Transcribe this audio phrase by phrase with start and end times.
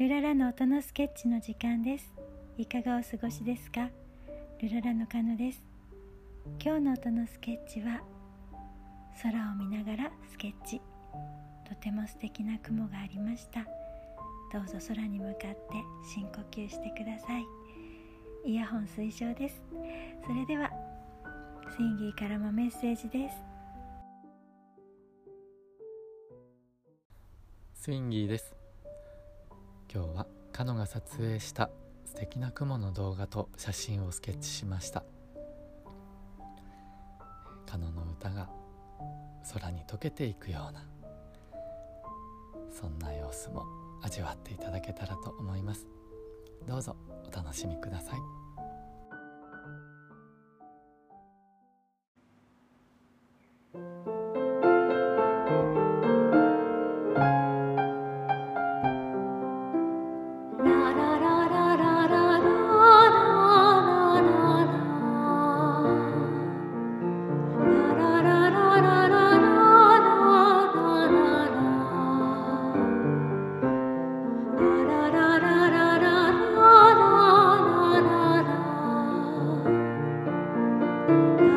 [0.00, 2.10] ルララの音のスケッチの時間です。
[2.56, 3.90] いかがお過ごしですか？
[4.62, 5.62] ルララのカノです。
[6.58, 8.00] 今日の音のスケッチは
[9.22, 10.80] 空を見ながらスケッチ。
[11.68, 13.60] とても素敵な雲がありました。
[14.50, 15.58] どうぞ空に向かって
[16.14, 17.44] 深呼吸してください。
[18.46, 19.62] イヤホン推奨です。
[20.26, 20.70] それでは
[21.76, 23.36] スインギーからもメッセージです。
[27.74, 28.59] スインギーです。
[29.92, 31.68] 今日はカノが撮影した
[32.04, 35.02] 素敵な雲の動画と写真をスケッチしました。
[37.66, 38.48] カノの歌が
[39.52, 40.84] 空に溶けていくような
[42.70, 43.64] そんな様子も
[44.02, 45.88] 味わっていただけたらと思います。
[46.68, 46.96] どうぞ
[47.26, 48.39] お楽しみください。
[81.10, 81.49] Thank you.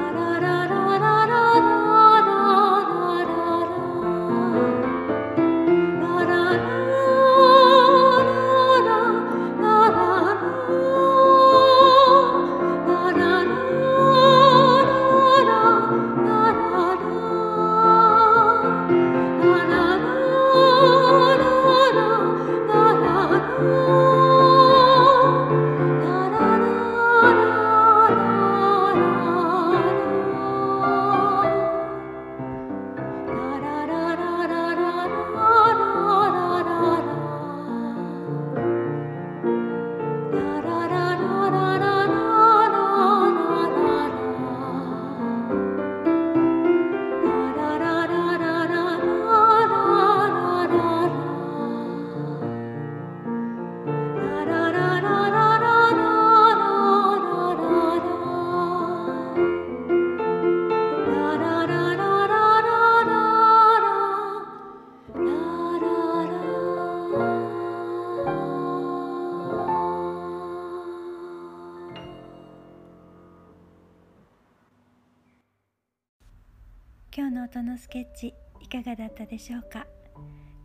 [77.16, 79.86] 今日の音のスケッチいかがだったでしょうか？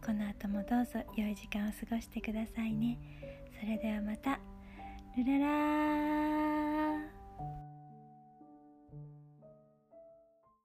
[0.03, 2.99] この後もどうぞ良い時間を過ごしてくださいね。
[3.61, 4.41] それではまた。
[5.15, 6.18] ルララ